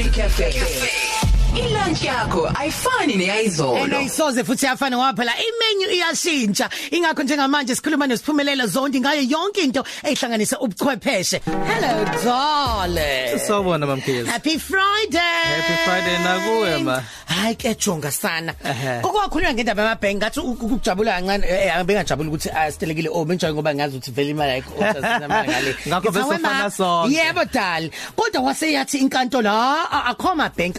[0.00, 1.39] Music Cafe.
[1.56, 3.76] Ilunch yakho ayifani neyizolo.
[3.78, 9.84] Enayisoze futhi yafana ngoba phela imenu iyashintsha ingakho njengamanje sikhuluma nesiphumelela zondi ngayo yonke into
[10.04, 14.26] ehlanganisa ubuchwepheshe hello darling Sawubona mamkhezi.
[14.30, 17.02] happy friday Happy Friday nakuwe ma.
[17.26, 19.00] hayi ke jonga sana Ehhe.
[19.00, 23.74] kokwakhulunywa ngendaba yamabhenki ngathi u- ukujabula kancane eh, eh, bengajabula ukuthi asitelekile oh bengijaye ngoba
[23.74, 27.90] ngazi ukuthi vele imali ayikho usasinamali ngale Ngakho bese Ngithi, ufana "Wema, sonke." yebo dali
[28.16, 30.76] kodwa wase yathi inkantolo ha akhoma bank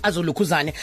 [0.62, 0.74] azolukhuzane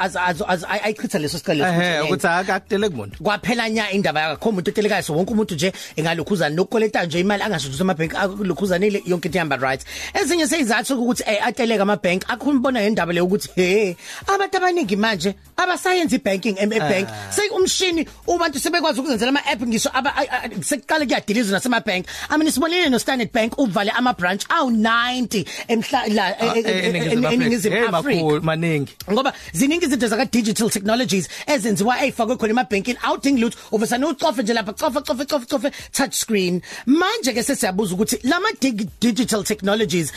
[0.00, 3.22] aza aza aza ayichitha leso sicelo Ehhe ukuthi akakutele kumuntu.
[3.22, 7.68] kwaphela nya indaba yakho umuntu otelekayo so wonke umuntu nje engalokhuzana nokukoleta nje imali angasho
[7.68, 13.12] ukuthi amabhenki akulokhuzanile yonke into ihamba right ezinye seyizathu ukuthi eh ateleka amabhenki akumbona ngendaba
[13.12, 19.62] le ukuthi he abantu abaningi manje abasayenza ibanking ebank seyumshini ubantu sebekwazi ukuzenzela ama app
[19.62, 20.12] ngisho aba
[20.62, 26.26] sekuqala kuyadilizwa nasemabhenki amini sibonile no Standard Bank uvale ama branch awu 90 emhla la
[26.26, 27.34] Ah, e- e- e- eNingizimu Afrika.
[27.34, 28.92] eningizimu Hey Afrika makhulu maningi.
[29.26, 34.54] Ngoba ziningi izinto zaka digital technologies ezenziwa eyifakwe khona emabhenki outing loot uvesana ucofe nje
[34.54, 40.12] lapha cofa cofe cofe cofe touch screen manje ke sesiyabuza ukuthi lama dig- digital technologies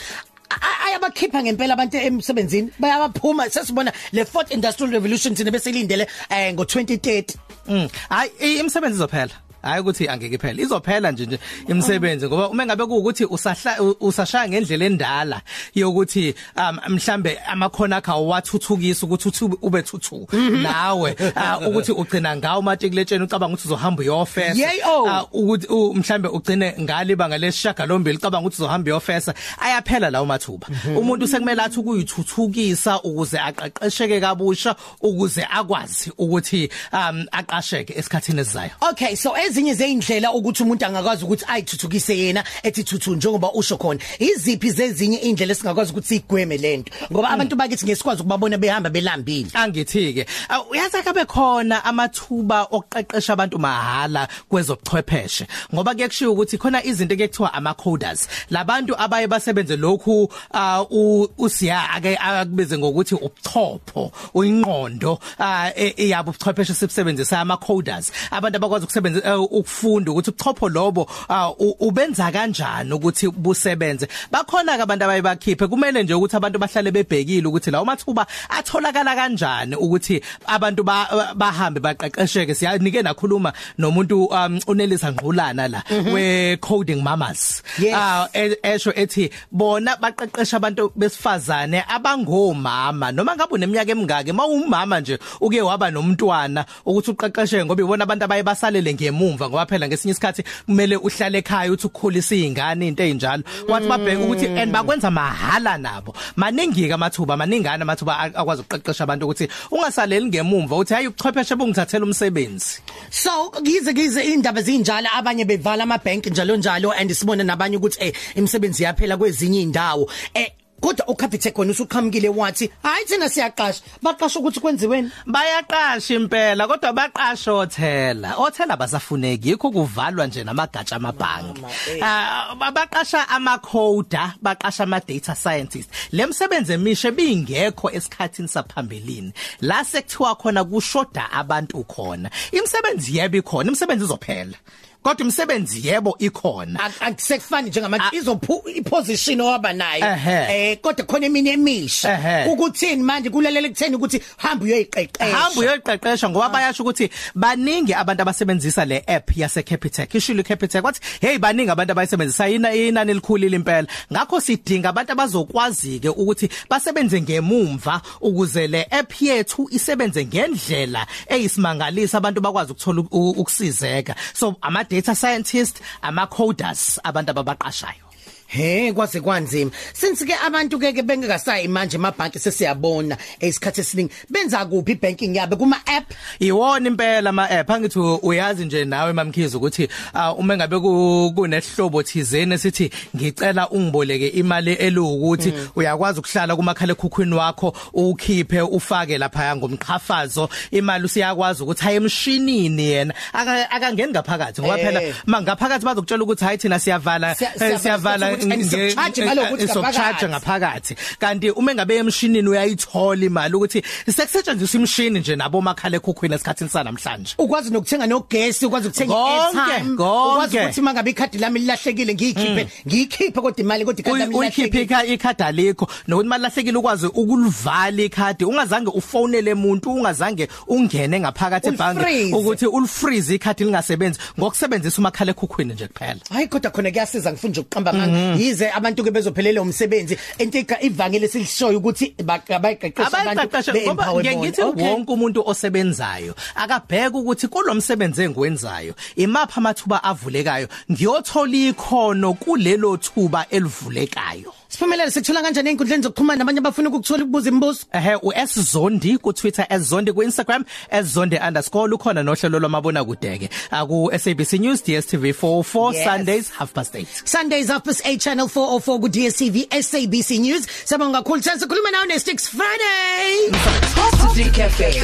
[0.50, 6.62] a- ayabakhipha ngempela abantu emsebenzini bayabaphuma sesibona le fourth industrial revolution thina besilindele eh ngo
[6.64, 7.36] 2030
[7.68, 7.88] Mm.
[8.08, 9.34] Hayi i- imisebenzi izophela.
[9.62, 10.62] Hayi ukuthi angeke iphele.
[10.62, 15.42] Izophela nje nje imisebenzi ngoba uma ngabe kuukuthi usahla usashaya ngendlela endala
[15.74, 20.26] yokuthi um mhlambe amakhona akho awathuthukisa ukuthi uthi ube thuthu
[20.62, 24.70] nawe ah, ukuthi ugcina ngawo matikuletsheni ucabanga ukuthi uzohamba uyofesa.
[24.86, 25.28] Oh.
[25.32, 29.34] Ukuthi mhlambe ugcine ngale banga lesishagalombili ucabanga ukuthi uzohamba uyofesa.
[29.58, 30.66] Ayaphela lawo mathuba.
[30.96, 38.70] Umuntu sekumele athi ukuyithuthukisa ukuze aqeqesheke kabusha ukuze akwazi ukuthi um aqasheke esikhathini esizayo.
[38.90, 44.00] Okay so ezinye zeindlela ukuthi umuntu angakwazi ukuthi ayithuthukise yena ethi thuthu njengoba usho khona.
[44.18, 46.92] Iziphi zezinye indlela esingakwazi ukuthi sigweme lento?
[47.12, 49.50] Ngoba abantu bakithi ngesikwazi ukubabona behamba belambile.
[49.54, 50.26] Angithi ke
[50.70, 55.46] uyazi akabe khona amathuba okuqeqesha abantu mahala kwezobuchwepheshe.
[55.74, 61.90] Ngoba kuyekushiya ukuthi khona izinto ekuthiwa ama coders labantu abaye basebenze lokhu ah, u- usiya
[61.90, 69.20] ake akubeze ngokuthi ubuchopho uyinqondo ah, e- eyabo ubuchwepheshe sibusebenzisa ama coders abantu abakwazi ukusebenza
[69.24, 74.08] eh, ukufunda ukuthi ubuchopho lobo ah, ubenza kanjani ukuthi busebenze?
[74.32, 75.66] Bakhona ke abantu abaye bakhiphe.
[75.68, 81.80] Kumele nje ukuthi abantu bahlale bebhekile ukuthi lawo mathuba atholakala kanjani ukuthi abantu ba- bahambe
[81.80, 82.54] baqeqesheke.
[82.54, 87.62] Siyanike nakhuluma nomuntu um, unelisa ngqulana la we coding mamas.
[87.94, 93.12] Ah, e- esho ethi bona baqeqesha abantu besifazane abangomama.
[93.12, 98.42] Noma ngabe uneminyaka emingaki mawumama nje uke waba nomntwana ukuthi uqeqeshe ngoba ibona abantu abaye
[98.42, 98.92] basalele
[99.30, 104.20] ngemumva ngoba phela ngesinye isikhathi kumele uhlale ekhaya uthi ukukhulisa izingane into ezinjalo wathi babheka
[104.24, 106.14] ukuthi and bakwenza mahala nabo.
[106.36, 111.54] Maningi ke amathuba maningana amathuba a- akwazi ukuqeqesha abantu ukuthi ungasaleli ngemumva uthi hayi ubuchwepheshe
[111.56, 112.80] bungithathela umsebenzi.
[113.10, 117.98] So gize gize indaba zinjalo abanye bevala ama bank njalo njalo and sibona nabanye ukuthi
[118.00, 123.82] eh imisebenzi yaphela kwezinye indawo eh kodwa uCapitec khona usuqhamukile wathi hayi thina siyaqasha.
[124.02, 125.10] Baqasha ukuthi kwenziweni.
[125.26, 128.36] Bayaqasha impela kodwa baqasha othela.
[128.36, 131.62] Othela basafuneki yikho kuvalwa nje namagatsha amabhangi
[132.02, 139.32] Ah, baqasha ama coder baqasha ama data scientists lemsebenze emisha bingekho esikhathini saphambilini.
[139.60, 142.30] La sekuthiwa khona kushoda abantu khona.
[142.52, 144.56] Imisebenzi yebo ikhona imisebenzi izophela.
[145.02, 146.80] Kodwa imisebenzi yebo ikhona.
[146.80, 150.04] Ak- akusekufani njengamanje izophu iposition owaba nayo
[150.50, 152.08] eh kodwa khona eminye emisha.
[152.52, 155.36] Ukuthini manje kulalela kutheni ukuthi hamba uyoyiqeqesha?
[155.36, 161.00] Hamba uyoqeqesha ngoba bayasho ukuthi baningi abantu abasebenzisa le app yase Capitec ishilo Capitec wathi
[161.20, 163.88] hey baningi abantu abayisebenzisa yina inani elikhulile impela.
[164.12, 172.18] Ngakho sidinga abantu abazokwazi ke ukuthi basebenze ngemumva ukuze le app yethu isebenze ngendlela eyisimangalisa
[172.18, 174.14] abantu bakwazi ukuthola ukusizeka.
[174.34, 178.09] So ama data scientists ama coders abantu ababaqashayo.
[178.52, 184.64] He kwaze kwanzima since ke abantu ke ke bengekasayi manje emabhanki sesiyabona esikhathi esiningi benza
[184.66, 186.10] kuphi banking yabe kuma app
[186.40, 192.02] Iwona impela ama app angithi uyazi nje nawe mamkhizi ukuthi ah, uma ngabe ku- kunehlobo
[192.02, 200.48] thizene sithi ngicela ungiboleke imali elukuthi uyakwazi ukuhlala kumakhala ekhukhwini wakho ukhiphe ufake lapha ngomqhafazo.
[200.70, 203.14] Imali usiyakwazi ukuthi hayi emshinini yena.
[203.32, 204.84] Aka- akangeni ngaphakathi ngoba Eh.
[204.86, 209.40] phela mangaphakathi bazokutshela ukuthi hayi thina siyavala Siya- eh, siyavala siyavala Not and sokucharge imali
[209.40, 210.96] ukuthi sokucharge ngaphakathi.
[211.18, 217.34] kanti uma ngabe emshinini uyayithola imali ukuthi sekusetshenziswa imshini nje nabo makhala ekhukhwini esikhathini sanamhlanje.
[217.38, 223.60] Ukwazi nokuthenga nogesi ukwazi ukuthenga airtime ukwazi ukuthi mangabe ikhadi lami lilahlekile ngiyikhiphe ngiyikhiphe kodwa
[223.60, 225.88] imali kodwa ikhadi lami lilahlekile ikhadi alikho.
[226.08, 233.34] Nokuthi imali lahlekile ukwazi ukulivala ikhadi ungazange ufonele umuntu ungazange ungene ngaphakathi ebhange ukuthi ulifreeze
[233.34, 236.20] ikhadi lingasebenzi ngokusebenzisa umakhala ekhukhwini nje kuphela.
[236.30, 240.18] Hayi kodwa khona kuyasiza ngifuna nje ukuqamba ngani yize abantu ke bezophelela umsebenzi.
[240.38, 248.94] Entika ivangeli silishoyo ukuthi abayiqeqesha abantu ngoba ngiyithi wonke umuntu osebenzayo akabheka ukuthi kulomsebenzi engwenzayo
[249.16, 254.59] imapha amathuba avulekayo ngiyothola ikhono kulelo thuba elivulekayo.
[254.70, 257.80] Siphumelele sikuthola kanjani einkundleni zokuxhumana nabanye abafuna ukukuthola ukubuza imibuzo?
[257.92, 264.52] Ehhe uS Zondi ku Twitter @zondi ku Instagram @zondi_ ukhona nohlelo lwamabona kudeke aku SABC
[264.60, 266.04] News DStv 44 yes.
[266.04, 267.06] Sundays half past 8.
[267.24, 270.66] Sundays half past 8 channel 404 ku DStv SABC News.
[270.84, 273.50] Sabonga kakhulu senze khuluma nawe ne Sticks Friday.
[273.96, 275.02] Top 3 Cafe.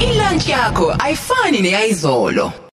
[0.00, 2.52] Ilunch yakho ayifani neyizolo.